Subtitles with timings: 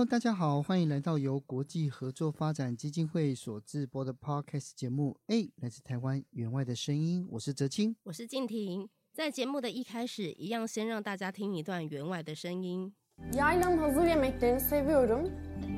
[0.00, 5.18] Hello，大家好，欢迎来到由国际合作发展基金会所制播的 Podcast 节目。
[5.26, 8.88] A 来自台湾员外的声音，我是哲青，我是静婷。
[9.12, 12.94] 在节目的一开始，一样先让大家听一段员外的声音。
[13.34, 15.30] Yaylam hazır yemeklerini seviyorum,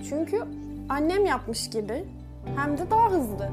[0.08, 0.44] çünkü
[0.88, 2.04] annem yapmış gibi,
[2.56, 3.50] hem de daha hızlı.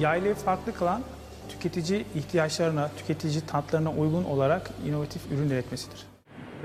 [0.00, 1.02] Yaylayı farklı kılan
[1.48, 6.06] tüketici ihtiyaçlarına, tüketici tatlarına uygun olarak inovatif ürün üretmesidir.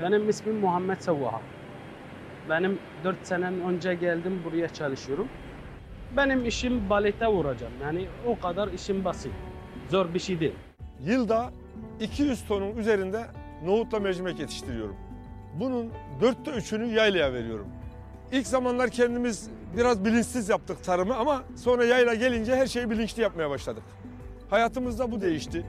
[0.02, 1.42] Benim ismim Muhammed Savvaha.
[2.50, 5.28] Benim 4 sene önce geldim buraya çalışıyorum.
[6.16, 7.72] Benim işim balete vuracağım.
[7.82, 9.32] Yani o kadar işim basit.
[9.90, 10.54] Zor bir şey değil.
[11.00, 11.50] Yılda
[12.00, 13.26] 200 tonun üzerinde
[13.64, 14.96] nohutla mercimek yetiştiriyorum.
[15.60, 17.66] Bunun dörtte üçünü yaylaya veriyorum.
[18.32, 23.50] İlk zamanlar kendimiz biraz bilinçsiz yaptık tarımı ama sonra yayla gelince her şeyi bilinçli yapmaya
[23.50, 23.82] başladık.
[24.50, 25.64] Hayatımızda bu değişti.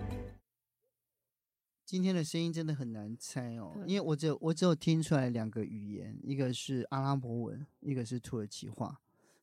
[1.88, 9.00] 今天的声音真的很难猜哦，因为我只有我只有听出来两个语言，一个是阿拉伯文，一个是土耳其话。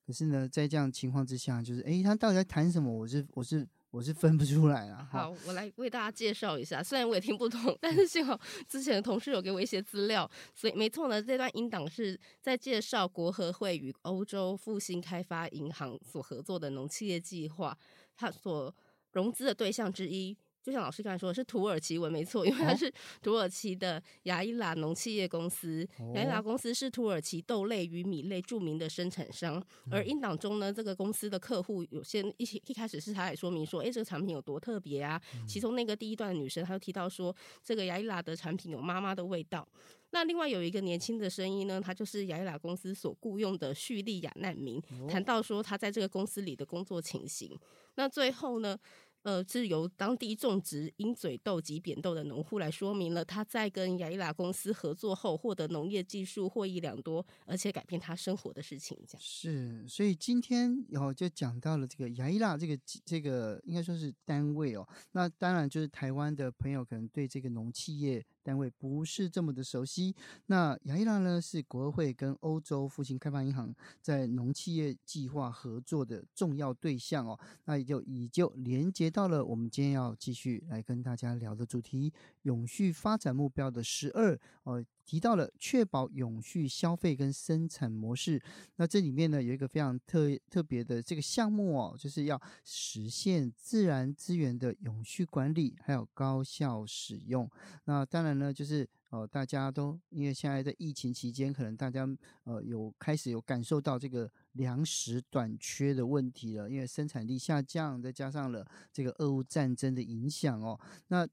[0.06, 2.92] 可是呢，在这样情况之下，就是诶，他到底在谈什么？
[2.92, 5.08] 我是我是我是分不出来啊。
[5.10, 11.22] 好，我来为大家介绍一下，虽然我也听不懂，但是幸好之前的同事有给我一些资料，所以没错呢。
[11.22, 17.74] 这段音档是在介绍国合会与欧洲复兴开发银行所合作的农企业计划，
[18.14, 18.76] 它所
[19.12, 20.36] 融资的对象之一。
[20.64, 22.90] 就像老师刚才说的是土耳其文没错，因为它是
[23.20, 25.86] 土耳其的雅伊拉农企业公司。
[26.14, 29.62] 雅伊拉公司是土耳其豆类与米类著名的生产商。
[29.90, 35.20] 而音档中呢，这个公司的客户有些一起一开始是他来说明说，哎，这个产品有多特别啊。
[35.46, 39.68] 其中那个第一段的女生，她就提到说，这个雅伊拉的产品有妈妈的味道。
[40.10, 47.58] 那另外有一个年轻的声音呢，他就是雅伊拉公司所雇佣的叙利亚难民，谈到说他在这个公司里的工作情形。
[47.96, 48.78] 那最后呢，
[49.24, 58.96] 呃，是由当地种植鹰嘴豆及扁豆的农户来说明了他在跟雅伊拉公司合作后获得农业技术获益良多，而且改变他生活的事情。
[59.08, 64.86] 这样是，所以今天然后就讲到了这个雅伊拉这个这个应该说是单位哦。
[65.12, 70.14] 那当然就是台湾的朋友可能对这个农企业单位不是这么的熟悉。
[70.46, 77.38] 那亚伊拉呢是国会跟欧洲复兴开发银行在农企业计划合作的重要对象哦。
[77.64, 79.10] 那也就也就连接。
[79.14, 82.12] 到了我们今天要继续来跟大家聊的主题——
[82.42, 88.42] 永续发展目标的十二哦，提到了确保永续消费跟生产模式。
[88.76, 97.50] 那这里面呢有一个非常特特别的这个项目哦，就是要实现自然资源的永续管理，还有高效使用。
[97.84, 98.88] 那当然呢，就是。
[99.10, 102.04] 哦，大家都因为现在在疫情期间，可能大家
[102.42, 110.76] 呃有开始有感受到这个粮食短缺的问题了，因为生产力下降，再加上了这个俄乌战争的影响哦。
[111.06, 111.24] 那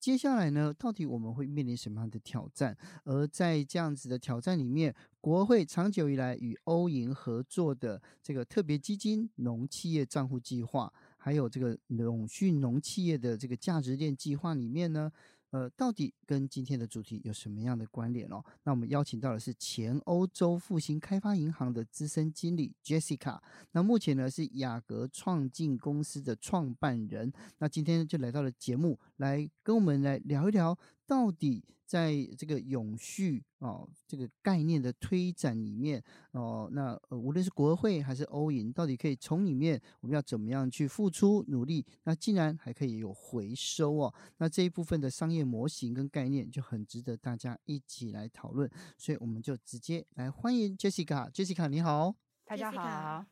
[0.00, 2.74] 接下来呢，到底我们会面临什么样的挑战？
[3.04, 15.12] 而在这样子的挑战里面，国会长久以来与欧银合作的这个特别基金农企业账户计划，还有这个永续农企业的这个价值链计划里面呢，
[15.50, 18.42] 呃，到底跟今天的主题有什么样的关联哦？
[18.62, 23.38] 那我们邀请到的是前欧洲复兴开发银行的资深经理 Jessica，
[23.72, 27.32] 那目前呢是雅阁创进公司的创办人。
[27.58, 30.78] 那今天就来到了节目，来跟我们来聊一聊。
[31.10, 36.00] 到底在这个永续哦这个概念的推展里面
[36.30, 41.84] 哦，那呃无论是国会还是欧银，到底可以从里面我们要怎么样去付出努力？
[42.04, 48.70] 那竟然还可以有回收哦，那这一部分的商业模型跟概念就很值得大家一起来讨论。
[48.96, 52.14] 所以我们就直接来欢迎 Jessica，Jessica 你好，
[52.44, 53.26] 大家好。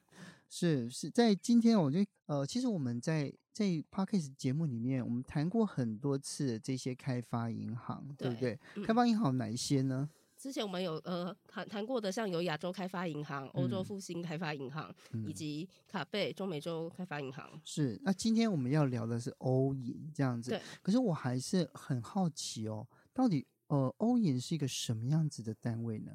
[0.50, 8.60] 是是在今天，我觉得呃，其实我们在在 Podcast 节目里面，我们谈过很多次这些开发银行，对，对不对？
[8.76, 10.08] 嗯、开发银行有哪一些呢？
[10.36, 17.60] 之前我们有呃谈谈过的，像有亚洲开发银行、欧洲复兴开发银行，嗯、以及卡贝中美洲开发银行。
[17.64, 20.52] 是，那今天我们要聊的是欧银这样子。
[20.52, 20.62] 对。
[20.80, 26.12] 可是我还是很好奇哦，到底呃欧银是一个什么样子的单位呢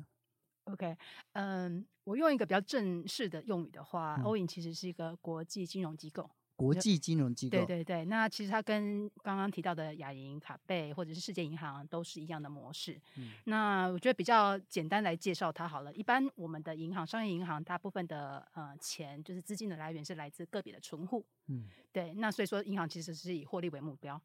[0.71, 0.95] ？OK，
[1.33, 6.29] 嗯，我用一个比较正式的用语的话，嗯、欧银其实是一个国际金融机构。
[6.63, 12.99] 国际金融机构，对对对，那其实它跟刚刚提到的亚银、卡贝或者是世界银行都是一样的模式。
[13.17, 15.93] 嗯、那我觉得比较简单来介绍它好了。
[15.93, 21.25] 一般我们的银行、商业银行，大部分的呃钱就是资金的来源是来自个别的存户。
[21.47, 22.13] 嗯，对。
[22.13, 24.21] 那所以说，银行其实是以获利为目标。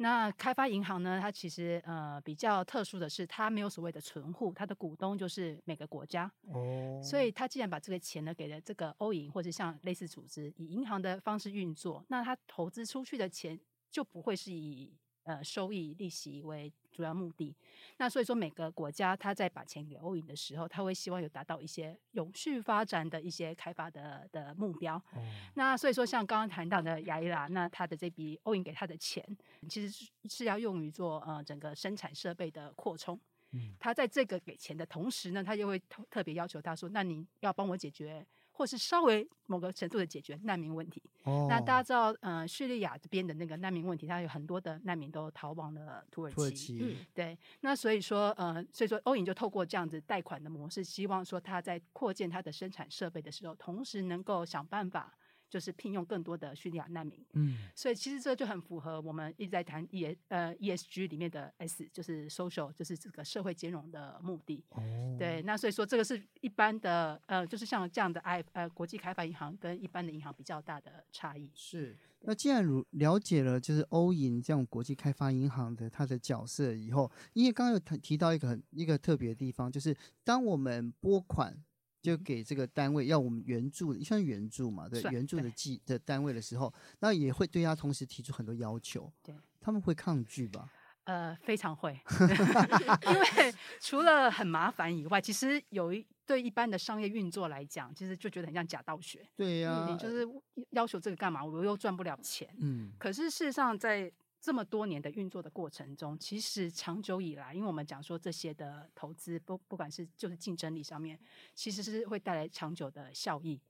[0.00, 1.18] 那开发银行呢？
[1.20, 6.30] 它其实呃比较特殊的是，它没有所谓的存户，它的股东就是每个国家。
[6.52, 7.00] 哦。
[7.02, 13.58] 所以它既然把这个钱呢给了这个欧银或者像类似组织，以银行的方式运作，那它投资出去的钱
[13.90, 17.54] 就不会是以呃收益利息为主要目的，
[17.98, 25.00] 那所以说每个国家他在把钱给欧银的时候，他会希望有达到一些永续发展的一些开发的的目标。
[25.14, 25.22] 嗯、
[25.54, 29.24] 那所以说像刚刚谈到的亚伊拉，那他的这笔欧银给他的钱，
[29.68, 33.16] 其实是是要用于做呃整个生产设备的扩充。
[33.52, 38.26] 嗯、他在这个给钱的同时呢，他就会特特别要求他说，那你要帮我解决。
[38.58, 41.00] 或是稍微某个程度的解决难民问题。
[41.22, 46.34] 哦，那大家知道，呃，叙利亚这边的那个难民问题，它有很多的难民都逃往了土耳其。
[46.34, 47.38] 土耳其，嗯，对。
[47.60, 55.16] 那所以说，呃，所以说欧银就透过这样子贷款的模式，希望说他在扩建他的生产设备的时候，同时能够想办法。
[55.48, 64.62] 就是聘用更多的叙利亚难民，嗯，所以其实这就很符合我们一直在谈 E 呃 ESG 里面的 S，就是 social，就是这个社会兼容的目的。
[64.70, 71.50] 哦，对，那所以说这个是一般的呃，就是像这样的 I 呃国际开发银行跟一般的银行比较大的差异。
[71.54, 81.56] 是，那既然如了解了就是欧银这样国际开发银行的它的角色以后，因为刚刚有提提到一个很一个特别的地方，就是当我们拨款。
[82.00, 84.88] 就给这个单位要我们援助，算援助嘛？
[84.88, 89.12] 对，援助的计的单位的时候，那也会对他同时提出很多要求。
[89.22, 90.70] 对，他们会抗拒吧？
[91.04, 91.98] 呃，非常会，
[93.06, 99.26] 因为除了很麻烦以外，其实有一对一般的商业运作来讲，其实就觉得很像假道学。
[99.36, 100.26] 对呀、啊，你就是
[100.70, 101.44] 要求这个干嘛？
[101.44, 102.48] 我又赚不了钱。
[102.60, 104.12] 嗯，可是事实上在。
[104.40, 111.18] 这么多年的运作的过程中，其实长久以来，因为我们讲说这些的投资，不不管是就是竞争力上面，
[111.54, 113.60] 其实是会带来长久的效益。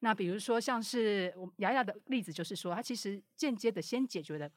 [0.00, 4.50] 那比如说像是我雅雅的例子，就是说它其实间接的先解决了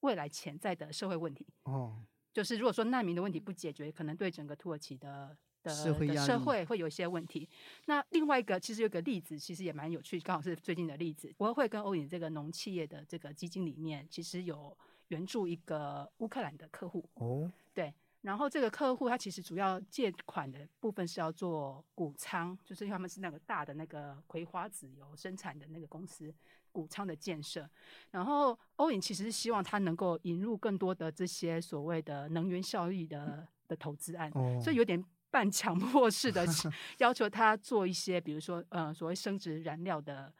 [0.00, 1.44] 未来潜在的社会问题。
[1.64, 2.00] 哦，
[2.32, 7.48] 就是如果说难民的问题不解决，可能对整个土耳其的的社会社会会有一些问题。
[7.86, 11.30] 那另外一个其实有个例子，其实也蛮有趣，刚好是最近的例子。
[11.36, 14.76] 国会跟欧影这个农企业的这个基金里面，其实有。
[15.08, 26.34] 援助一个乌克兰的客户哦，对，然后这个客户他其实主要借款的部分是要做谷仓，就是因为他们是那个大的那个葵花籽油生产的那个公司
[26.72, 27.68] 谷仓的建设，
[28.10, 36.44] 然后欧银其实是希望他能够引入更多的这些所谓的能源效益的的投资案，哦，所以有点半强迫式的
[36.98, 40.32] 要求他做一些，比如说呃所谓生殖燃料的。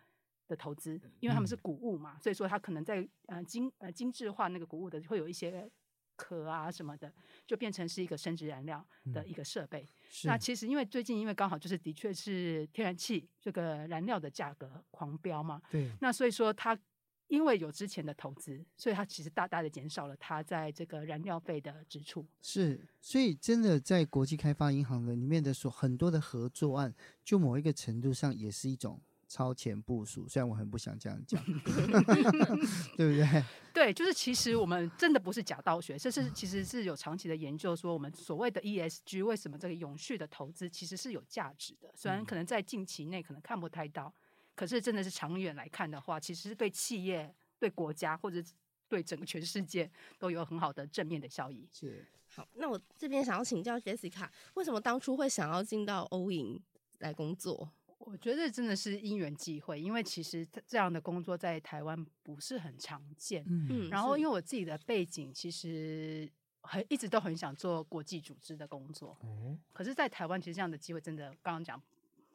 [0.48, 5.68] 的投资，因为他们是谷物嘛，嗯、所以说它可能在呃精呃精致化那个谷物的会有一些
[6.14, 7.12] 壳啊什么的，
[7.46, 9.82] 就变成是一个生质燃料的一个设备。
[9.82, 9.88] 嗯、
[10.24, 16.78] 那其实因为最近因为刚好就是的确是天然气这个燃料的价格狂飙嘛，对，那所以说它
[17.26, 22.24] 因为有之前的投资，所以它其实大大的减少了它在这个燃料费的支出。
[22.40, 26.94] 是，所以真的在国际开发银行的里面的所很多的合作案，
[27.24, 29.02] 就某一个程度上也是一种。
[29.28, 31.42] 超前部署，虽然我很不想这样讲，
[32.96, 33.44] 对不对？
[33.74, 44.12] 对，就是其实我们真的不是假道学，这是其实是有长期的研究，说我们所谓的 ESG 为什么这个永续的投资其实是有价值的，虽然可能在近期内可能看不太到，
[44.54, 48.42] 可是真的是长远来看的话，其实是对企业、对国家或者
[48.88, 51.68] 对整个全世界都有很好的正面的效益。
[51.72, 52.06] 是。
[52.28, 56.60] 好，那我这边想要请教 Jessica，为什么当初会想要进到欧银
[56.98, 57.70] 来工作？
[58.06, 63.44] 我觉得真的是因缘际会，因为其实这样的工作在台湾不是很常见。
[63.48, 69.18] 嗯，然后因为我自己的背景，其实很一直都很想做国际组织的工作。
[69.24, 71.82] 嗯，可是，在台湾其实这样的机会真的刚刚讲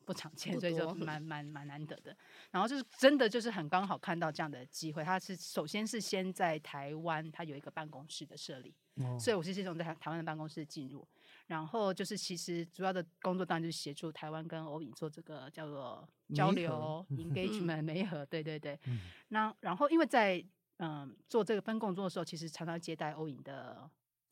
[0.04, 2.14] 不常见，所以就蛮蛮蛮难得的。
[2.52, 11.08] 然后就是真的就是很刚好看到这样的机会，他是首先是先在台湾，他有一个办公室的设立，哦，所以我是这种在台湾的办公室进入。
[11.52, 18.80] 然后就是，其实主要的工作当然就是协助台湾跟欧影做这个叫做交流 engagement 媒合，对对对。
[18.86, 20.38] 嗯、那然后因为在
[20.78, 23.90] 嗯、呃、做这个分工作的时候，其实常常接待欧影的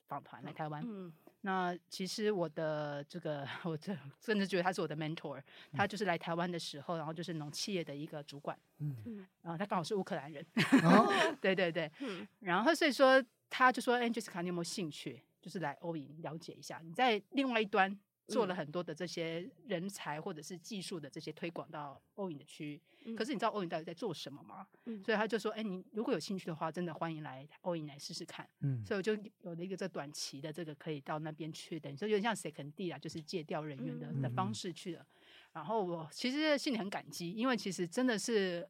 [0.07, 0.81] 访团来台湾。
[0.87, 1.11] 嗯、
[1.41, 5.43] 那其实我的这个， 我这甚至觉得他是我的 mentor。
[5.73, 8.57] 他就是来台湾的时候，然后就是农企业的一个主管。
[8.77, 9.27] 嗯。
[9.41, 10.41] 然后他刚好是乌克兰人。
[10.85, 11.35] 哦。
[11.41, 11.91] 对 对对。
[11.99, 12.25] 嗯。
[12.39, 22.81] 然后所以说，他就说：“哎，Jessica，你有没有兴趣？”就是来欧银了解一下，你在另外一端做了很多的这些人才或者是技术的这些推广到欧影的区域。
[23.05, 24.67] 嗯、可是你知道欧影到底在做什么吗？
[24.85, 35.05] 嗯、所以他就说：“哎、欸，你如果有兴趣的话，真的欢迎来欧影来试试看。”嗯，所以我就有了一个这短期的这个可以到那边去等于说有点像 second D 啊，就是借调人员的、嗯、的方式去了。
[35.53, 38.67] 然后我其实心里很感激，因为其实真的是。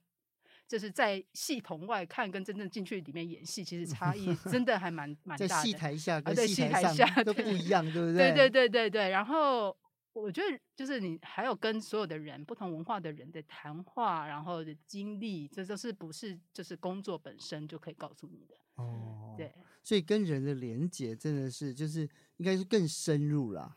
[0.70, 5.48] 就是在戏棚外看，跟真正进去里面演戏，其实差异真的还蛮 蛮大的。
[5.48, 8.32] 在戏台下跟戏台上都不一样，对不对？
[8.32, 9.10] 对对对对对。
[9.10, 9.76] 然后
[10.14, 18.56] 我觉得，就是你还有跟所有的人、不同文化的人的谈话，然后的经历，这都是不是就是工作本身就可以告诉你的。
[18.76, 19.52] 哦，对。
[19.82, 22.02] 所以跟人的连接真的是，就是
[22.38, 23.74] 应该是更深入啦。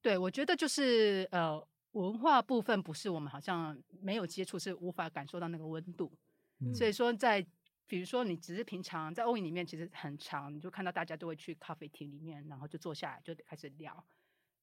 [0.00, 6.10] 对，我觉得就是呃，文化部分不是我们好像没有接触，是无法感受到那个温度。
[6.74, 7.44] 所以说，在
[7.86, 14.04] 比如说你只是平常在欧影里面，其实很长，你就看到大家都会去咖啡厅里面，然后就坐下来就开始聊。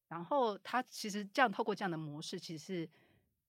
[0.07, 2.89] 然后他其实这样透过这样的模式，其实是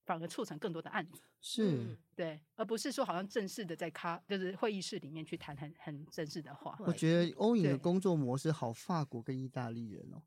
[0.04, 6.76] 反而促成更多的案子，是对，而不是说好像正式的在咖就是会议室里面去谈很很正式的话。
[6.80, 10.20] 我觉得欧影的工作模式好法国跟意大利人哦。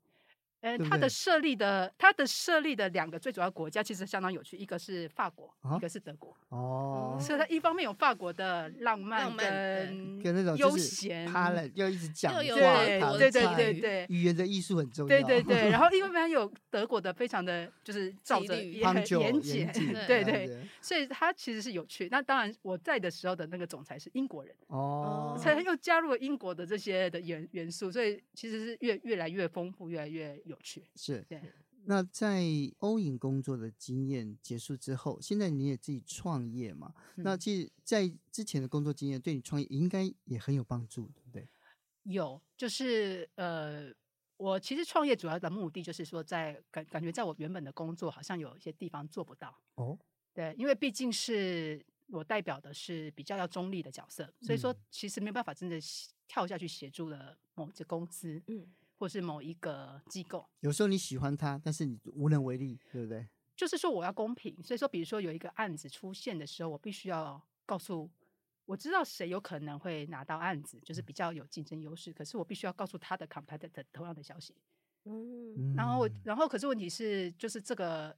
[0.64, 6.34] 呃，它的设立的，它的设立的两个最主要国家其实相当有趣，一个是法国，一个是德国。
[6.48, 15.08] 哦，所以它一方面有法国的浪漫跟跟那种悠闲，他了要一直讲话，对对对对对，语言的艺术很重要。
[15.08, 19.04] 对对 对，然后另外一方面有德国的，非常的就是 照着严
[19.42, 19.68] 谨，
[20.06, 22.08] 对对，所以它其实是有趣。
[22.10, 30.53] 那当然我在的时候的那个总裁是英国人，哦，所以他又加入了英国的这些的元元素，所以其实是越越来越丰富，越来越有。
[30.54, 31.40] 有趣是对。
[31.86, 32.42] 那在
[32.78, 36.94] 欧影工作的经验结束之后，现在你也自己创业嘛？
[37.16, 41.46] 嗯、那其实，在之前的工作经验对你创业应该也很有帮助，对不对？
[42.04, 43.92] 有，就是呃，
[44.38, 49.98] 我其实创业主要的目的就是说在，在感感觉在我原本的工作好像有一些地方做不到哦。
[50.32, 55.78] 对，因为毕竟是我代表的是比较要中立的角色，所以说其实没有办法真的
[56.26, 58.42] 跳下去协助了某只公司。
[58.46, 58.66] 嗯。
[59.04, 63.28] 或是某一个机构，有时候你喜欢他，但是你无能为力，对不对？
[63.54, 68.10] 就是说我要公平，所以说，比如说有一个案子出现的时候，我必须要告诉，
[68.64, 74.56] 我知道谁有可能会拿到案子，就是比较有竞争优势，可是我必须要告诉他的 competitor 同样的消息。
[75.04, 78.16] 嗯，然后，然后，可是问题是，就是这个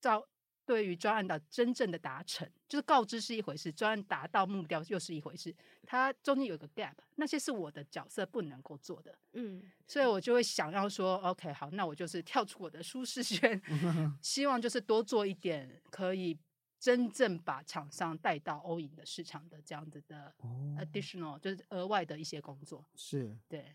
[0.00, 0.26] 照。
[0.66, 5.54] 对于专案的真正的达成，就是告知是一回事，专案达到目标又是一回事。
[5.84, 9.16] 它中间有个 gap，那些是我的角色不能够做的。
[9.34, 13.62] 嗯，所以我就会想要说，OK，好，那我就是跳出我的舒适圈，
[14.20, 16.36] 希望就是多做一点，可以
[16.80, 20.34] 真正把厂商带到欧影的市场的这样子的
[20.78, 22.84] additional，就是额外的一些工作。
[22.96, 23.74] 是，对。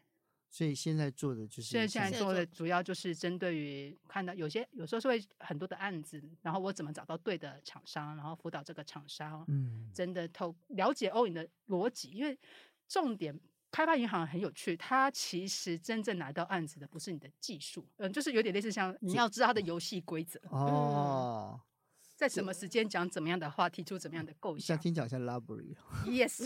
[0.53, 12.38] 所以现在做的就是，现在现在做的主要就是针对于看到有些有时候是会很多的案子，然后我怎么找到对的厂商，然后辅导这个厂商，嗯，真的透了解欧影的逻辑，因为
[12.86, 13.39] 重点
[13.72, 21.62] 开发银行很有趣，它其实真正拿到案子的不是你的技术，嗯，就是有点类似像你要知道它的游戏规则哦，
[22.17, 26.43] 在什么时间讲怎么样的话，提出怎么样的构想，像听讲像 library，yes，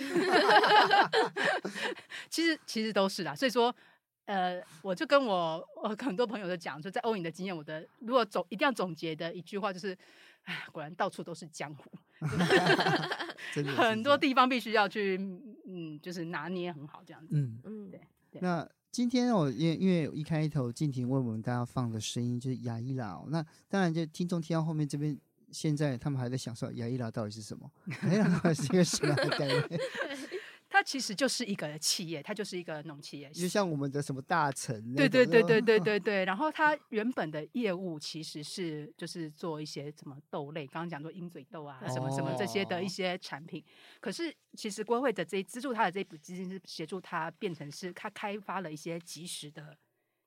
[2.29, 3.75] 其实其实都是啦，所以说。
[4.25, 9.97] 呃，我就跟我我很多朋友都讲，说在欧影的经验，我的如果总一定要总结的一句话就是，
[10.43, 11.91] 哎，果然到处都是江湖，
[13.53, 15.17] 真的很多地方必须要去，
[15.67, 17.37] 嗯，就是拿捏很好这样子。
[17.37, 18.01] 嗯嗯，对。
[18.31, 25.17] 对，那今天我因为因为一开头静婷为我们大家放的声音就是雅伊拉，那当然就听众听到后面这边，
[25.51, 27.71] 现在他们还在想说雅伊拉到底是什么？
[28.03, 29.79] 亚伊拉是一个什么样的概念？
[30.85, 36.23] 它其实就是一个企业，它就是一个农企业，就像我们的什么大成，对对对对对 对对。
[36.25, 43.59] 然后它原本的业务其实是就是做一些什么豆类，刚刚讲说鹰嘴豆啊，什么什么这些的一些产品。
[43.61, 43.65] 哦、
[43.99, 49.75] 可是其实国会的这资助它的这一笔基金是协助它变成是，它开发了一些即时的，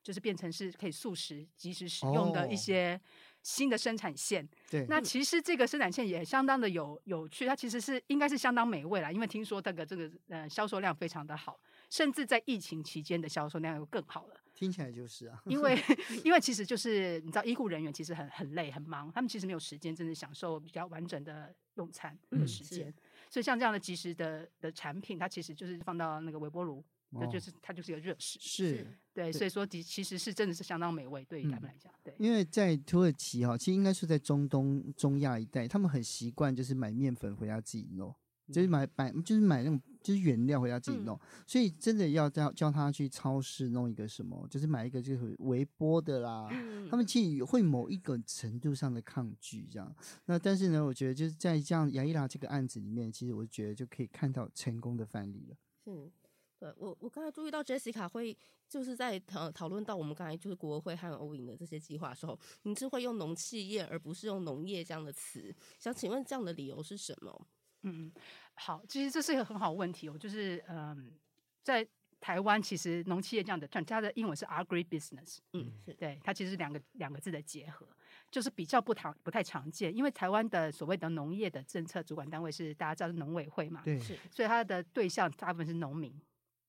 [0.03, 2.95] 就是变成是可以素食即时使用的一些。
[2.95, 3.01] 哦
[3.49, 14.35] 新的生产线，对，那其实这个生产线也相当的有有趣，它其实是应该是相当美味啦，因为听说这个这个呃销售量非常的好，甚至在疫情期间的销售量又更好了。
[14.55, 15.83] 听起来就是啊，因为
[16.23, 22.95] 因为其实就是你知道医护人员其实很很累很忙，他们其实没有时间真的享受比较完整的用餐的时间，嗯、
[23.31, 26.85] 所以像这样的即时的的产品，它其实就是放到那个微波炉。
[27.11, 32.15] 那就是它就是一个热食，是对，所以说的其实是真的是相当美味，对于他们来讲，对。
[32.19, 38.15] 因为在土耳其哈，其实应该是在中东、中亚一带，他们很习惯就是买面粉回家自己弄，
[38.53, 46.49] 就是买买就是买那种就是原料回家自己弄，嗯、所以真的要叫叫他去超市弄一个什么，就是买一个就是微波的啦。
[46.53, 49.95] 嗯、他们其实会某一个程度上的抗拒这样。
[50.27, 55.57] 那但是呢，我觉得就是在这样雅伊拉这个案子里面，其实我觉得就可以看到成功的范例了。
[55.87, 56.11] 嗯，
[56.59, 58.37] 对我我刚才注意到 Jessica 会
[58.69, 67.47] 就是在讨讨论到我们刚才就是国合会和欧银的这些计划的时候，你是会用农企业而不是用农业这样的词，想请问这样的理由是什么？
[67.83, 68.13] 嗯，
[68.55, 70.09] 好，其实这是一个很好问题。
[70.09, 71.13] 哦就是嗯，
[71.63, 71.87] 在
[72.21, 77.87] 台湾，其实农企业这样的，它的英文是 agribusiness，嗯，是对，它其实是两个两个字的结合，
[78.33, 79.97] 就是比较不常不太常见。
[79.97, 86.13] 因为台湾的所谓的农业的政策主管单位是大家知道是农委会嘛，对，是，所以它的对象大部分是农民，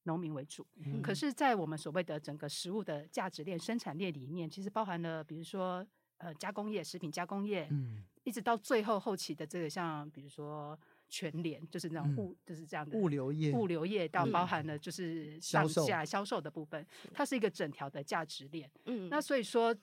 [0.10, 0.66] 农民为主。
[0.78, 5.86] 嗯、可是，在我们所谓的整个食物的价值链、生产链里面，其实包含了比如说
[6.18, 10.78] 呃加工业、食品加工业，嗯，一直到最后后期的这个像比如说。
[11.12, 18.70] 全联就是那种物，嗯、就是这样的物流业，物流业到包含了就是上下销售的部分，它是一个整条的价值链。
[18.86, 19.76] 嗯，那所以说，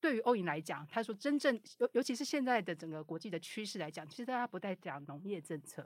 [0.00, 5.84] 对于欧银来讲，他说真正尤尤其是现在的整个国际的趋势来讲，其实大家不太讲农业政策。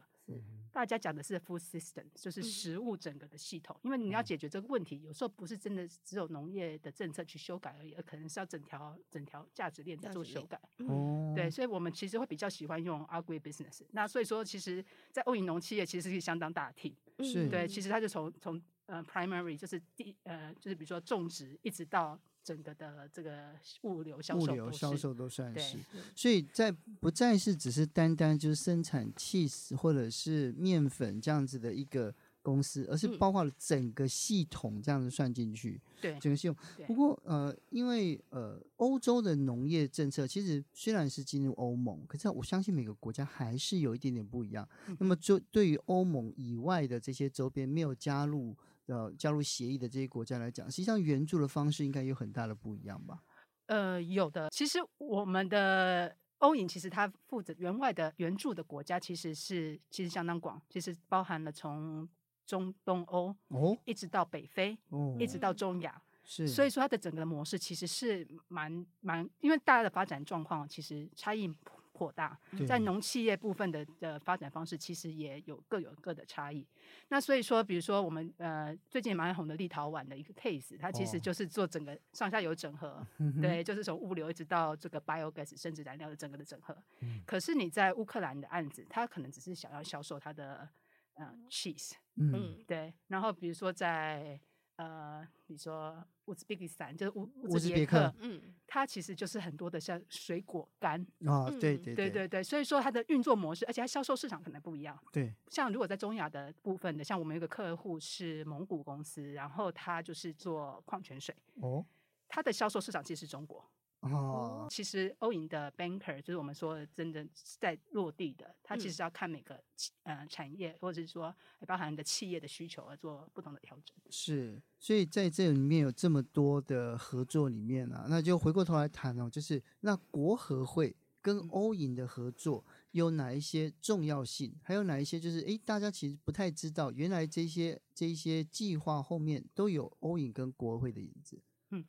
[0.72, 3.76] 大家讲的是 food system，就是食物整个的系统。
[3.76, 10.60] 嗯、因为你要解决这个问题，有时候不是真的只有农业的政策去修改而已，而可能是要整条整条价值链在做修改。
[10.78, 13.82] 哦，对，所以我们其实会比较喜欢用 agribusiness。
[13.92, 16.94] 那所以说，其实，在欧银农企业其实是相当大的 team。
[17.24, 22.20] 是对，其实它就从从呃 primary 就是第呃就是比如说种植一直到。
[22.44, 25.78] 整个的这个物流销售，物流销售都算是，
[26.14, 26.70] 所以在
[27.00, 35.80] 不再是只是单单就是生产 cheese 或者是面粉这样子的一个公司，而是包括了整个系统这样子算进去。
[36.02, 36.56] 对，整个系统。
[36.86, 44.68] 不过呃，因为呃，欧洲的农业政策其实虽然是进入欧盟，可是我相信每个国家还是有一点点不一样。
[44.88, 48.54] 嗯、那么就对于欧盟以外的这些周边没有加入。
[48.86, 53.22] 呃，加入协议的这些国家来讲，实际上援助的方式应该有很大的不一样吧？
[53.66, 54.50] 呃，有的。
[54.50, 62.06] 其实我们的欧银其实它负责援外的援助的国家其实是其实相当广，其实包含了从
[62.44, 66.46] 中东欧哦，一直到北非哦，一直到中亚，是。
[66.46, 71.50] 所以说它的整个的模式其实是蛮蛮，因为大家的发展状况其实差异。
[71.94, 72.36] 扩大。
[72.66, 76.66] 在农企业部分的的发展方式，其实也有各有各的差异。
[77.08, 86.76] 那所以说，比如说我们呃最近蛮红的立陶宛的一个 case，它其实就是做整个上下游整合，哦、对，就是从物流一直到这个 biogas 生质燃料的整个的整合。
[87.00, 90.68] 嗯、可是你在乌克兰的案子，它可能只是想要销售它的
[91.14, 92.92] 呃 cheese，嗯，对。
[93.06, 94.40] 然后比如说在
[94.76, 104.98] 呃，比如说乌兹别克斯坦，就是乌乌兹别克，嗯，它其实就是很多的像水果干啊、哦，对对对对对，所以说它的运作模式，而且它销售市场可能不一样。
[105.12, 111.86] 对，像如果在中亚的部分的，像我们有个客户是蒙古公司，然后他就是做矿泉水，哦，
[112.28, 113.64] 它的销售市场其实是中国。
[114.12, 117.26] 哦，其实欧银的 banker 就是我们说的真的
[117.58, 119.54] 在落地的，他其实要看每个、
[120.02, 121.34] 嗯、呃产业或者是说
[121.66, 123.96] 包含的企业的需求而做不同的调整。
[124.10, 141.40] 是，所以在这里面有这么多的合作里面啊，那就回过头来谈哦，就是那国合会跟欧银的合作有哪一些重要性，还有哪一些就是诶，大家其实不太知道，原来这些这些计划后面都有欧银跟国合会的影子。
[141.70, 141.82] 嗯。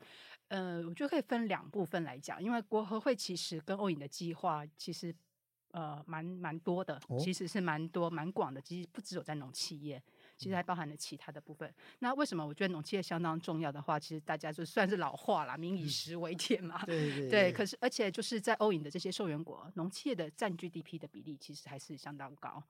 [0.48, 5.14] 呃，我觉得可以分两部分来讲，因为国合会其实跟欧影的计划其实
[5.72, 10.02] 呃蛮蛮多的，哦、其实是蛮多蛮广的，其实不只有在农企业，
[10.38, 11.68] 其实还包含了其他的部分。
[11.70, 16.80] 嗯、那为什么我觉得农企业相当重要的话，其实大家就算是老话啦，民以食为天嘛。
[16.84, 17.52] 嗯、对对对，对。
[17.52, 22.64] 可是而且就是在欧影的这些受援国，农企业的占 GDP 的比例其实还是相当高。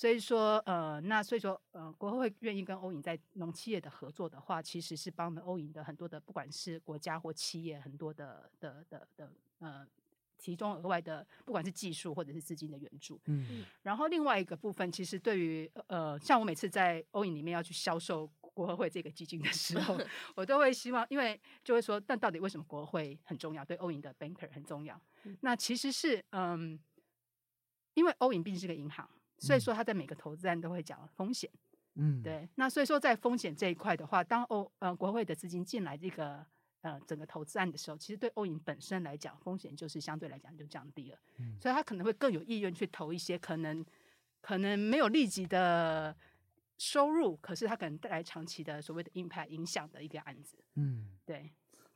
[0.00, 9.86] 所以说，呃，那所以说，呃，国合会愿意跟欧银在农企业的合作的话，其实是帮了欧银的很多的，不管是国家或企业，很多的的的的，呃，
[10.38, 13.20] 提供额外的，不管是技术或者是资金的援助。
[13.26, 13.62] 嗯。
[13.82, 20.00] 然后另外一个部分，其实对于呃，像我每次在欧银里面要去销售国合会这个基金的时候，
[20.34, 23.62] 我都会希望，因为就会说，但到底为什么国合会很重要？
[23.62, 24.98] 对欧银的 banker 很重要？
[25.42, 26.80] 那其实是，嗯，
[27.92, 29.06] 因为欧银毕竟是个银行。
[29.40, 31.50] 所以说，他在每个投资案都会讲风险，
[31.94, 32.46] 嗯，对。
[32.56, 36.44] 那所以说，在风险这一块的话，当欧呃国会的资金进来这个
[36.82, 43.84] 呃整个投资案的时候，其实对欧银本身来讲，风险就是相对来讲就降低了，嗯，所以他可能会更有意愿去投一些可能
[44.42, 46.14] 可能没有立即的
[46.76, 51.50] 收入，可是它可能带来长期的所谓的 impact 影响的一个案子，嗯，对。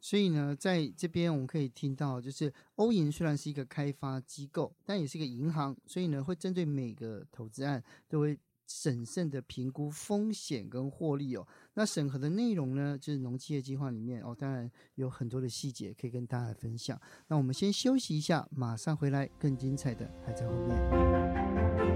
[0.05, 11.49] 所以呢，在这边我们可以听到，就是欧银虽然是一个开发机构，但也是一个银行，所以呢，会针对每个投资案都会审慎的评估风险跟获利哦。
[11.73, 17.01] 那审核的内容呢，就是农企业计划里面哦，当然有很多的细节可以跟大家来分享。
[17.29, 21.94] 那我们先休息一下，马上回来，更精彩的还在后面。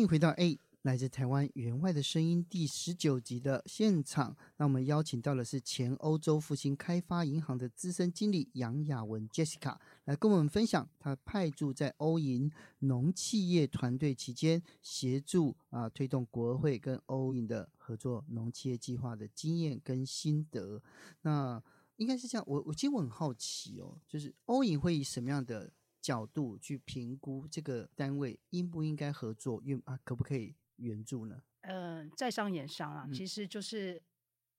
[0.00, 4.34] 迎回到 A 来自台湾援外的声音第十九集的现场。
[4.56, 20.82] 那我们邀请到的是前欧洲复兴开发银行的资深经理杨雅文 Jessica 来跟我们分享她派驻在欧银农企业团队期间协助啊推动国会跟欧银的合作农企业计划的经验跟心得。
[21.20, 21.62] 那
[21.96, 31.42] 应该是这样，我我其实我很好奇哦，就是欧银会以什么样的角度去评估这个单位应不应该合作，愿啊可不可以援助呢？
[31.62, 34.02] 呃，在商言商啊，其实就是。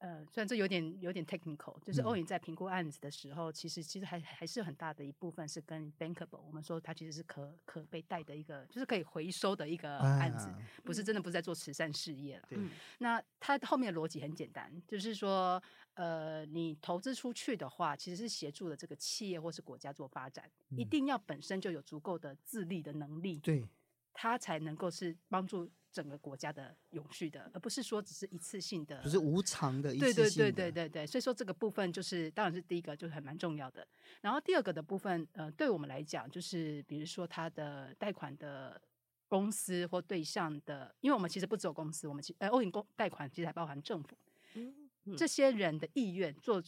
[0.01, 12.47] 呃，虽然这有点有点 technical，就是欧银在评估案子的时候，嗯、其实其实还还是很大的一部分是跟 bankable，我们说它其实是可可被贷的一个，就是可以回收的一个案子，哎、不是真的不是在做慈善事业了。
[12.49, 15.61] 嗯，那它后面的逻辑很简单，就是说，
[15.93, 23.63] 呃，你投资出去的话，其实是协助了这个企业或是国家做发展，嗯、一定要本身就有足够的自立的能力，对，
[24.13, 25.69] 它才能够是帮助。
[25.93, 31.05] 整个国家的永续的，而不是说只是一次性的，不是无偿的，对对对对对对。
[31.05, 33.85] 所以说这个部分就是，当然是第一个就是还蛮重要的。
[34.21, 38.81] 然后第二个的部分，呃，对我们来讲，就是比如说它的贷款的
[39.27, 44.17] 公司或对象的，因为我们其实不只有公司，我们其呃欧银公贷款其实还包含政府，
[44.53, 46.63] 嗯嗯、这些人的意愿做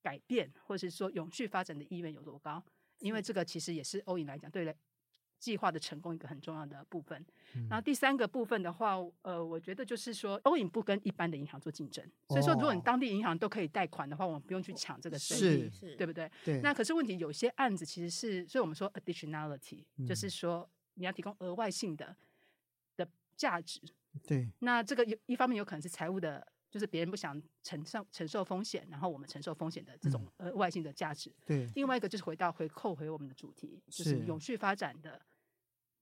[0.00, 2.62] 改变，或者是说永续发展的意愿有多高？
[3.00, 4.72] 因为这个其实也是欧银来讲，对了。
[5.38, 16.30] 计划的成功一个很重要的部分，嗯、然后第三个部分的话，呃，我觉得就是说，欧银不跟一般的银行做竞争，哦、所以说，如果你当地银行都可以贷款的话，我们不用去抢这个生意，是对不对？
[16.44, 16.60] 对。
[16.60, 22.16] 那可是问题，有些案子其实是，所以我们说 additionality，、嗯、就是说你要提供额外性的
[22.96, 23.80] 的价值。
[24.26, 24.48] 对。
[24.60, 26.46] 那这个有一方面有可能是财务的。
[26.74, 31.32] 就是别人不想承受承受风险，然后我们承受风险的这种额外性的价值。
[31.46, 35.24] 对，另外一个就是回到回扣回我们的主题，就是永续发展的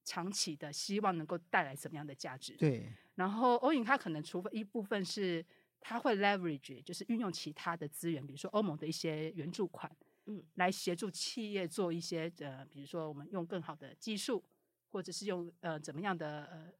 [0.03, 2.55] 长期的希望能够带来什么样的价值。
[2.57, 5.45] 对，然后欧银它可能除非一部分是
[5.79, 14.43] 它会 leverage，就是运用其他的资源，比如说欧盟的一些援助款，嗯，来协助企业做一些呃，比如说我们用更好的技术，
[14.89, 16.73] 或者是用呃怎么样的呃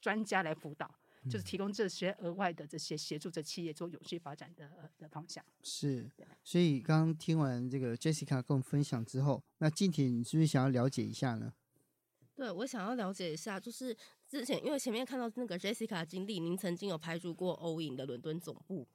[0.00, 0.92] 专家来辅导。
[1.28, 5.44] 就是提供这些额外的这些协助这企业做有序发展的的方向。
[5.62, 6.10] 是，
[6.42, 11.52] 所以刚刚听完这个 Jessica 跟我们分享之后，那静婷你是不是想要了解一下呢？
[12.34, 13.96] 对，我想要了解一下，就是
[14.28, 18.86] 之前因为前面看到那个 Jessica 的经历，您曾经有派驻过欧影的伦敦总部，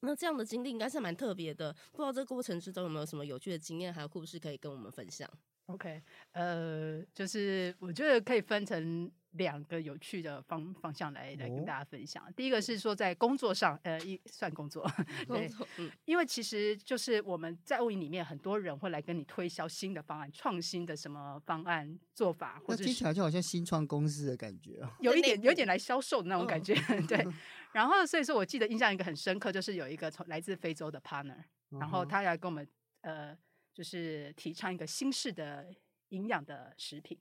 [0.00, 1.72] 那这样的经历应该是蛮特别的。
[1.92, 5.28] 不知道这个过程之中有没有什么有趣的经验还有故事可以跟我们分享
[5.66, 9.10] ？OK，呃，就是我觉得可以分成。
[9.34, 12.24] 两个有趣的方方向来来跟大家分享。
[12.24, 14.84] 哦、第一个是说在工作上，呃，一算工作，
[15.28, 27.26] 对，嗯、因为其实就是我们在欧营里面，很多人会来跟你推销新的方案、创新的什么方案做法，或者听起来就好像新创公司的感觉，有一点有一点来销售的那种感觉，哦、 对。
[27.74, 32.64] 然后所以说我记得印象一个很深刻，就是有一个从来自非洲的 partner，然后他来跟我们
[33.00, 33.36] 呃，
[33.72, 35.66] 就是提倡一个新式的
[36.10, 37.18] 营养的食品。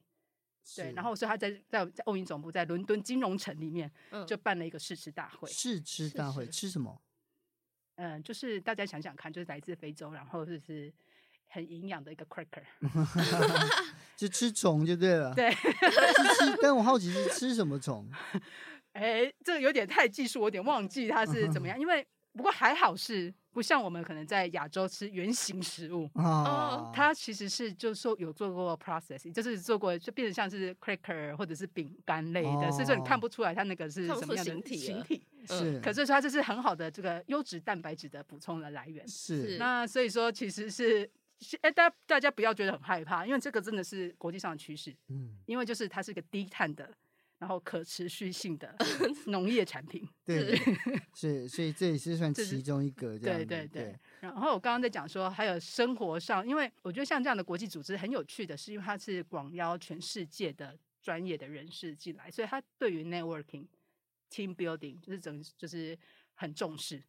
[0.76, 3.92] 对，然后所以他在在在欧银总部在伦敦金融城里面，
[4.28, 5.50] 就办了一个试吃大会。
[5.50, 7.02] 试吃大会吃什么？
[7.96, 10.92] 嗯，就是大家想想看，就是来自非洲，然后就是
[11.48, 12.64] 很营养的一个 cracker，
[14.16, 15.34] 就吃虫就对了。
[15.34, 18.10] 对，是吃，但我好奇是吃什么虫？
[18.94, 22.06] 哎，这个有点太技术，我有点忘记它是怎么样，因为。
[22.36, 34.76] 不过还好是不像我们可能在亚洲吃原形食物哦，它其实是就是说有做过 processing，就是做过就变成像是 cracker 或者是饼干类的，所以说你看不出来它那个是什么样的形体。
[34.78, 39.08] 形体是，可是说它这是很好的这个优质蛋白质的补充的来源。
[39.08, 41.10] 是，那所以说其实是
[41.62, 44.96] 哎，大家大家不要觉得很害怕，因为这个真的是国际上的趋势。
[45.10, 46.90] 嗯，因为就是它是一个低碳的。
[47.44, 48.74] 然后可持续性的
[49.28, 50.56] 农业产品，对，
[51.14, 53.38] 是， 所以这也是算其中一个这样。
[53.38, 54.00] 对对对。
[54.22, 63.66] 然后我刚刚在讲说，还有生活上，因为我觉得像这样的国际组织很有趣的是，因为它是广邀全世界的专业的人士进来，所以它对于 networking、
[64.32, 66.00] team building 就是整就是
[66.36, 67.04] 很重视。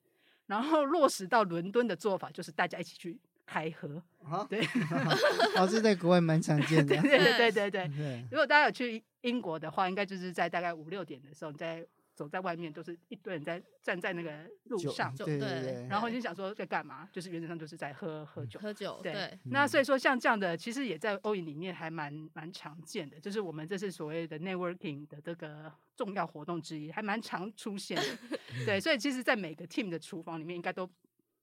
[0.46, 4.02] 然后落实到伦敦的做法，就是大家一起去开合。
[4.24, 4.60] 啊， 对，
[5.56, 6.96] 哦，这在国外蛮常见的。
[7.02, 8.24] 对对对对对。
[8.30, 14.32] 如果大家有去英国的话，应该就是在大概五六点的时候，你在走在外面，都是一堆人在站在那个
[14.64, 15.86] 路上，对对对。
[15.90, 17.06] 然后你就想说在干嘛？
[17.12, 18.58] 就是原则上就是在喝喝酒。
[18.60, 18.98] 喝酒。
[19.02, 19.12] 对。
[19.12, 28.38] 对那所以说像这样的，其实也在欧影里面还蛮蛮常见的，就是我们这是所谓的 networking 的这个重要活动之一，还蛮常出现的。
[28.64, 30.88] 对，所以其实，在每个 team 的厨房里面，应该都。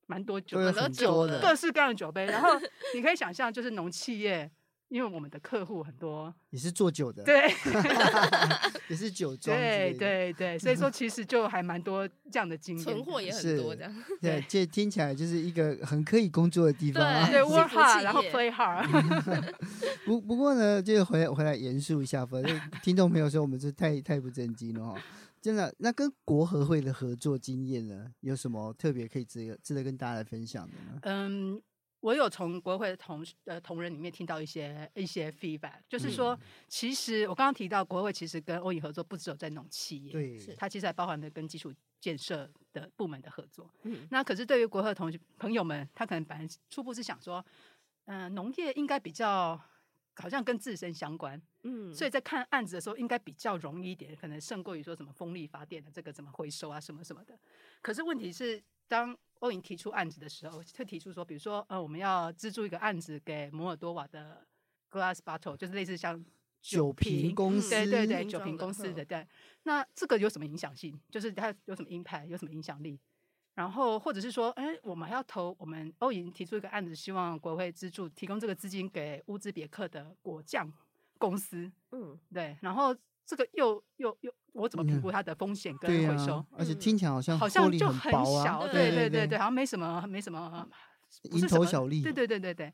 [0.06, 2.26] 蛮多酒，很多酒的，各式各样的酒杯。
[2.26, 2.50] 然后
[2.94, 4.50] 你可以想象，就是农企业，
[4.88, 7.48] 因为我们的客户很多，也是做酒的，对，
[8.88, 10.58] 也是酒庄，对对对。
[10.58, 14.04] 所以说，其实就还蛮多这样的经验，存货也很多这样。
[14.20, 17.26] 对，这听起来就是一个很可以工作的地方啊。
[17.30, 19.54] 对，work hard，然后 play hard。
[20.04, 25.02] 不不过呢，就回来回来严肃一下，反正听众朋友说我们是太太不正经了哈。
[25.42, 31.00] 真的，那跟国合会的合作经验呢，有什么特别可以值得值得跟大家来分享的呢？
[31.02, 31.60] 嗯，
[31.98, 43.68] 我有从国合会的同呃同仁里面听到一些一些 feedback，就是说，嗯、其实我刚刚提到国合会其实跟欧影合作不只有在农企业，对，它其实还包含了跟基础建设的部门的合作。
[43.82, 47.44] 嗯，那可是对于国合会同朋友们，他可能本来初步是想说，
[48.04, 49.60] 嗯、呃，农业应该比较。
[50.16, 57.38] 好像跟自身相关，嗯，所以在看案子的时候，应该比较容易一点，可能胜过于说什么风力发电的这个怎么回收啊，什么什么的。
[57.80, 64.46] 可是问题是，当欧影提出案子的时候，会提出说，比如说，呃，我们要资助一个案子给摩尔多瓦的
[64.90, 66.22] Glass Bottle，就是类似像
[66.60, 69.26] 酒瓶公司，对对对，酒瓶公司的，对。
[69.62, 71.00] 那这个有什么影响性？
[71.10, 73.00] 就是它有什么 impact，有什么影响力？
[73.54, 80.72] 然后，或者是说，哎，我们还要投，我们欧银提出一个案子，希望国会资助提供这个资金给乌兹别克的果酱
[81.18, 81.70] 公司。
[81.90, 82.56] 嗯，对。
[82.62, 86.36] 然后这个又又又，我怎么评估它的风险跟回收？
[86.36, 88.10] 嗯啊、而且听起来好像、啊、好像就很
[88.42, 90.66] 小，对对对对，对，对，好像没什么没什么，
[91.24, 92.00] 蝇头小利。
[92.02, 92.72] 对对对对对。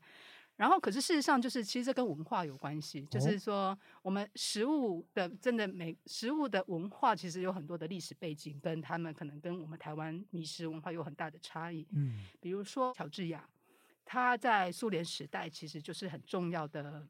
[0.59, 3.01] 然后，可是事实上，就是其实这跟文化有关系。
[3.05, 11.87] 就是说，我们食物的真的每食物的文化，其实有很多的历史背景，跟他们可能跟我们台湾米食文化有很大的差异。
[11.91, 13.47] 嗯，比如说乔治亚，
[14.03, 17.07] 他在苏联时代其实就是很重要的。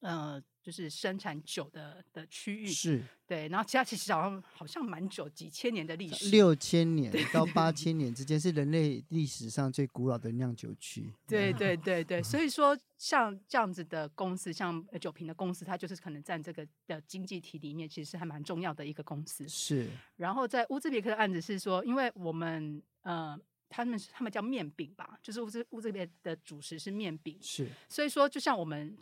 [0.00, 11.12] 呃，就是生产酒的的区域是对，然后其他其实好像好像蛮久，几千年的历史，六千年到八千年之间是人类历史上最古老的酿酒区。
[11.26, 19.48] 对对对对，所以说像这样子的公司，像酒瓶的公司，它就是可能占这个的经济体里面，其实是还蛮重要的一个公司。
[19.48, 19.88] 是。
[20.14, 23.36] 然后在乌兹别克的案子是说，因为我们呃，
[23.68, 27.68] 他们他们叫面饼吧，就是乌兹乌兹别的主食是面饼，是。
[27.88, 28.96] 所以说，就像我们。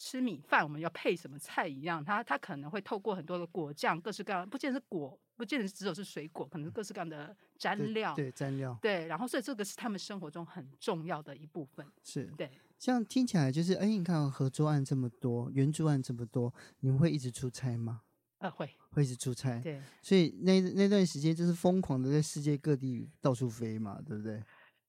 [0.00, 12.50] 吃米饭我们要配什么菜一样，它它可能会透过很多的果酱，各式各样，不见得是果，不见得只有是水果，可能是各式各样的蘸料，对，对蘸料，对，然后所以这个是他们生活中很重要的一部分，是对。
[12.78, 18.00] 像听起来就是，哎，你看合作案这么多，援助案这么多，你们会一直出差吗？
[18.38, 19.82] 呃，会，会一直出差，对。
[20.00, 24.42] 所以那那段时间就是疯狂的在世界各地到处飞嘛，对不对？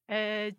[0.06, 0.50] 呃，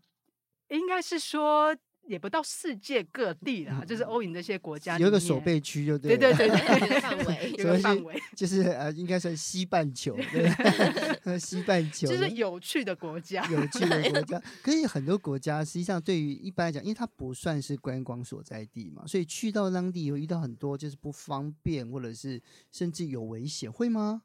[0.68, 1.74] 应该是说。
[2.04, 10.48] 也不到世界各地啦，嗯、就是欧影这些国家有个守备区，就对，对对对 对，范围有个范围，就是呃，应该算西半球，对
[11.38, 14.42] 西半球，就是有趣的国家，有趣的国家。
[14.62, 24.22] 可是很多国家实际上对于一般来讲，因为它不算是观光所在地嘛，所以去到当地有遇到很多就是不方便，或者是甚至有危险，会吗？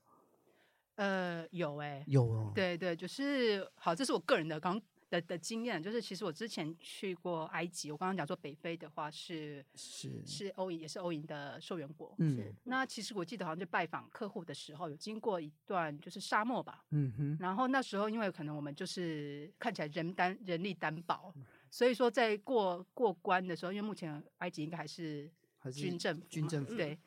[0.95, 4.81] 呃，有哎、欸，有哦，对对，就是好，这是我个人的刚。
[5.09, 12.13] 的的经验就是，其实我之前去过埃及，我刚刚讲说北非的话是是是欧影，也是欧银的受援国。
[12.19, 16.83] 嗯，那其实我记得好像就拜访客户的时候，有经过一段就是沙漠吧。
[16.91, 17.37] 嗯哼。
[17.39, 21.33] 然后那时候因为可能我们就是看起来人单人力单薄，
[21.71, 25.31] 所以说在过过关的时候，因为目前埃及应该还是
[25.73, 26.99] 军政府军政府对。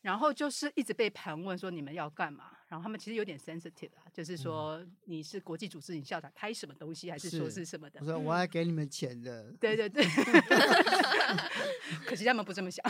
[0.00, 7.98] 然后就是一直被盘问说你们要干嘛，然后他们其实有点 sensitive 啊，就是说你是国际组织，你校长开什么东西，还是说是什么的？
[8.00, 9.50] 我说我要给你们钱的。
[9.58, 10.04] 对对对，
[12.06, 12.84] 可惜他们不这么想。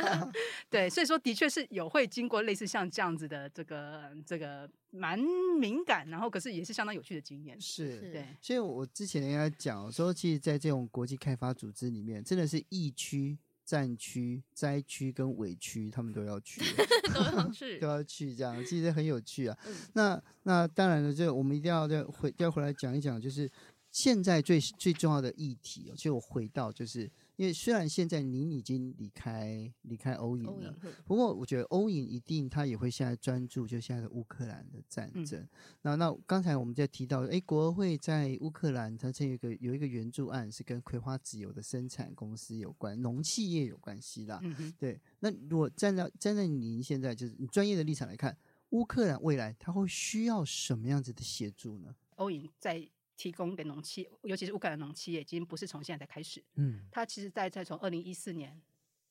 [0.68, 5.18] 对，所以说的确是有会经过类似像这样子的这个这个蛮
[5.58, 7.58] 敏感，然后可是也是相当有趣的经验。
[7.60, 8.26] 是，对。
[8.42, 13.38] 所以我之前跟他讲说，其实，在这种国际开发组织里面，真的是疫区。
[13.66, 16.60] 战区、灾区跟委区，他们都要去，
[17.12, 19.58] 都要去， 都要去，这样其实很有趣啊。
[19.66, 23.50] 嗯、那那当然了，这我们一定要再回要回来讲一讲，就是
[23.90, 25.92] 现在最最重要的议题。
[25.96, 35.40] 其实我回到就是因为虽然现在您已经离开离开欧影了，嗯、不过我觉得欧影一定他也会现在专注就现在的乌克兰的战争。
[35.40, 35.48] 嗯、
[35.82, 44.40] 那那刚才我们在提到，哎，国会在乌克兰，它这有一个有一个援助案是跟葵花籽油的生产公司有关，农企业有关系啦。
[44.42, 48.36] 嗯、对，那如果站在站在您现在就是你专业的立场来看，
[48.70, 51.94] 乌克兰未来它会需要什么样子的协助呢？
[52.16, 52.88] 欧影在。
[53.16, 56.44] 提供给农企，尤其是乌克兰农企业，已经不是从现在才开始。
[56.54, 58.60] 嗯，它其实在在从二零一四年，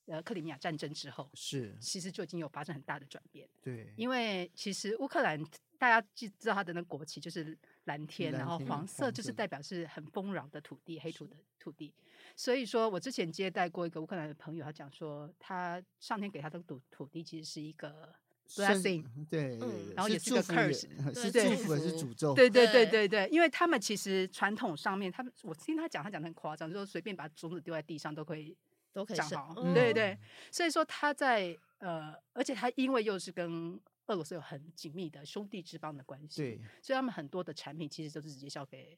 [0.06, 3.50] 呃，克里米亚战争之后，是其实就已经有发生很大的转变。
[3.62, 5.44] 对，因为其实乌克兰
[5.78, 11.94] 大家知知道它的那个国旗就是蓝天，然后黄色就是代表是很丰饶的土地，黑土的土地。
[12.36, 18.14] 所以说我之前接待过一个乌克兰的朋友，他讲说，他上天给他的土土地其实是一个。
[18.50, 20.82] Blessing 对，嗯，然后也是个 curse，
[21.14, 22.34] 是祝福还是诅咒？
[22.36, 28.56] 对对对对对，因为他们其实传统上面，他们我听他讲，他讲的很夸张，就是随便把种子丢在地上都可以
[28.94, 30.18] 都可以长好，嗯、对对。
[30.52, 38.98] 所以说他在呃，而且他因为又是跟俄罗斯有很紧密的兄弟之邦的关系，对，所以他们很多的产品其实都是直接销给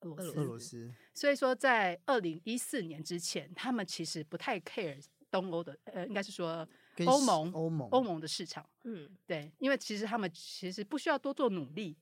[0.00, 0.40] 俄罗斯。
[0.40, 0.94] 俄罗斯。
[1.12, 4.98] 所以说，在二零一四年之前，他们其实不太 care
[5.30, 6.66] 东欧的，呃，应该是说。
[7.06, 11.96] 欧盟，欧盟，欧盟的市场，嗯，对，因为其实他们其实不需要多做努力，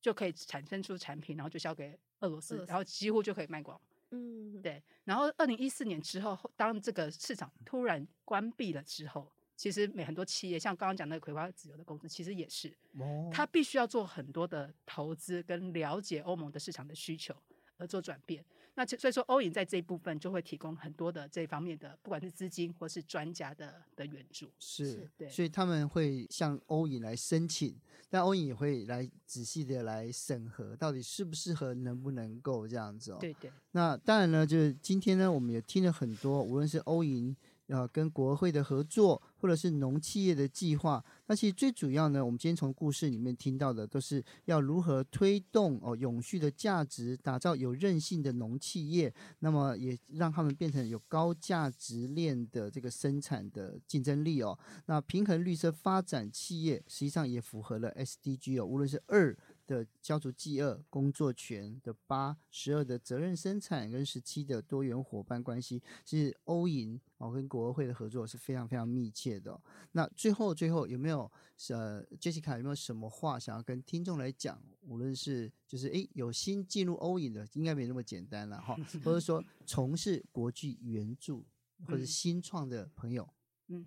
[0.00, 4.82] 就可以产生出产品，然后就销给俄罗斯，然后几乎就可以卖光，嗯，对。
[5.04, 17.34] 然后二零一四年之后，当这个市场突然关闭了之后，其实每很多企业，像刚刚讲那个葵花籽油的公司，其实也是，哦，他必须要做很多的投资跟了解欧盟的市场的需求
[17.80, 18.44] 而做转变。
[18.74, 24.48] 那所以说，欧银在这一部分就会提供很多的这方面的，不管是资金或是专家的的援助。
[24.58, 27.76] 是，对，所以他们会向欧银来申请，
[28.08, 33.18] 但欧银也会来仔细的来审核，到底适不适合，能不能够这样子哦。
[33.20, 33.50] 对对。
[33.72, 37.36] 那当然呢，就是今天呢，我们也听了很多，无论是欧银。
[37.70, 54.58] 呃，跟国会的合作，或者是农企业的计划，那其实最主要呢，我们今天从故事里面听到的，都是要如何推动哦永续的价值，打造有韧性的农企业，那么也让他们变成有高价值链的这个生产的竞争力哦。
[54.86, 59.36] 那平衡绿色发展企业，实际上也符合了 SDG 哦，无论是二。
[59.70, 69.62] 的消除饥饿工作权的八十二的责任生产跟十七的多元伙伴关系，是欧银哦跟国合会的合作是非常非常密切的哦。
[69.92, 71.30] 那最后最后有没有
[71.68, 74.60] 呃 Jessica 有没有什么话想要跟听众来讲？
[74.82, 81.46] 无论是就是诶有新进入欧银的，应该没那么简单了哈， 或者说从事国际援助
[81.86, 83.28] 或者新创的朋友，
[83.68, 83.86] 嗯。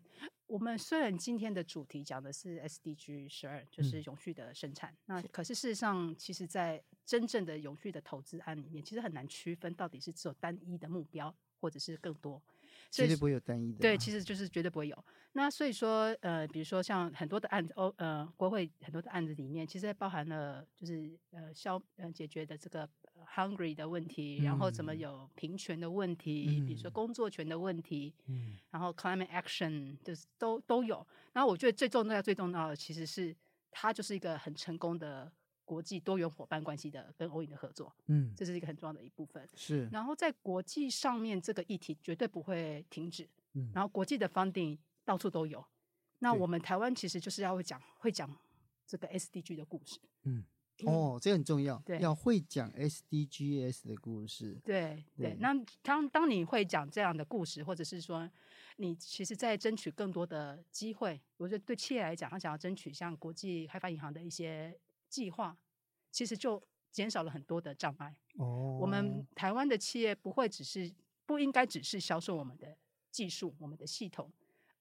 [0.53, 12.39] 我们虽然今天的主题讲的是 SDG 十二，就是永续的生产，嗯、那可是事实上，其实，在真正的永续的投资案里面，其实很难区分到底是只有单一的目标，或者是更多。
[12.91, 13.79] 绝对不会有单一的。
[13.79, 15.05] 对，其实就是绝对不会有。
[15.34, 22.88] 那所以说，呃，比如说像很多的案子，欧呃国会很多的案子里面，其实包含了就是呃消呃解决的这个
[23.36, 31.06] hungry 的问题，嗯、然后怎么有平权的问题，嗯、比如说工作权的问题，嗯，然后 climate action 就是都都有。
[31.34, 33.36] 然后我觉得最重要最重要的其实是
[33.72, 35.32] 它就是一个很成功的。
[35.65, 39.48] 国际多元伙伴关系的跟欧影的合作，嗯，这是一个很重要的一部分。
[39.56, 43.26] 是，然后在国际上面，这个议题绝对不会停止。
[43.54, 45.63] 嗯，然后国际的 funding 到处都有。
[46.19, 48.33] 那我们台湾其实就是要会讲会讲
[48.85, 49.99] 这个 SDG 的故事。
[50.23, 50.43] 嗯，
[50.85, 54.59] 哦，这个很重要，对，要会讲 SDGs 的故事。
[54.63, 58.29] 对对，那当当你会讲这样的故事，或者是说
[58.77, 64.77] 你其实在争取更多的机会，我觉得对企业来讲，他想要争取像国际开发银行的一些。
[65.09, 65.55] 计划
[66.09, 68.15] 其实就减少了很多的障碍。
[68.37, 70.91] 哦，我们台湾的企业不会只是
[71.27, 72.75] 不应该只是销售我们的
[73.11, 74.33] 技术、我们的系统，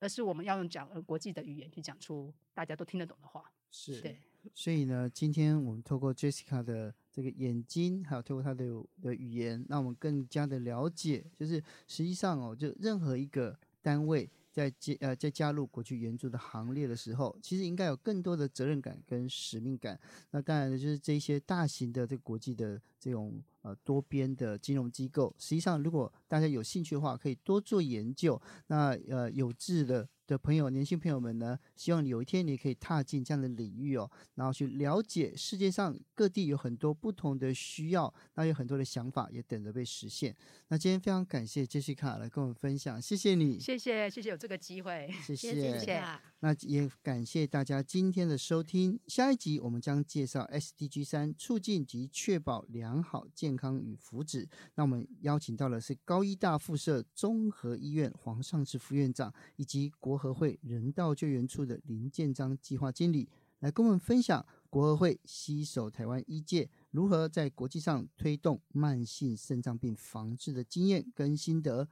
[0.02, 3.44] 而是我们要用讲国际的语言去讲出大家都听得懂的话。
[3.70, 4.18] 是，对。
[4.52, 8.66] 所以呢，今天我们透过 Jessica 的这个眼睛，还有透过她的
[9.00, 14.28] 的语言，让我们更加的了解，就是实际上哦，就任何一个单位。
[14.52, 19.98] 在加呃在加入国际援助的行列的时候，其实应该有更多的责任感跟使命感。
[20.30, 28.40] 那当然呢，就是这些大型的这国际的这种呃多边的金融机构，实际上如果大家有兴趣的话，可以多做研究。
[28.66, 30.08] 那呃有志的。
[30.32, 40.34] 的朋友，年轻朋友们呢，希望有一天你可以踏进这样的领域哦，然后去了解世界上各地有很多不同的需要，那有很多的想法也等着被实现。
[40.68, 45.52] 那今天非常感谢 Jessica 来跟我们分享，谢谢你，谢谢谢谢有这个机会，谢谢。
[45.52, 46.31] 谢谢。
[46.44, 48.98] 那也感谢大家今天的收听。
[49.06, 54.48] 下一集我们将介绍 SDG 三，促进及确保良好健康与福祉。
[54.74, 63.28] 那我们邀请到的是高医大附设综合医院黄尚志副院长，以及国合会人道救援处的林建章计划经理，
[63.60, 71.88] 来跟我们分享国合会携手台湾医界，如何在国际上推动慢性肾脏病防治的经验跟心得。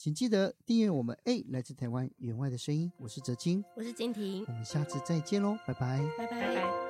[0.00, 6.40] 请记得订阅我们 A 来自台湾员外的声音，我是泽清，我是金婷，我们下次再见喽，拜拜，拜拜。
[6.40, 6.89] 拜拜。